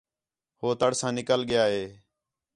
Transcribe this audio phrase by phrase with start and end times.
[0.59, 1.83] ہو تڑ ساں نِکل ڳِیا ہِے